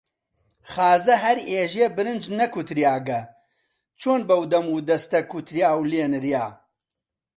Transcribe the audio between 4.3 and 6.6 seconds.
دەمودەستە کوتریا و لێ نریا؟